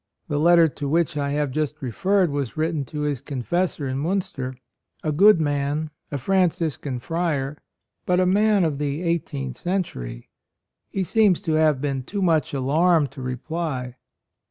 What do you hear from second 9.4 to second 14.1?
century. He seems to have been too much alarmed to reply.